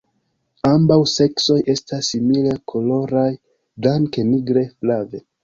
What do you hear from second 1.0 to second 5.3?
seksoj estas simile koloraj, blanke, nigre, flave.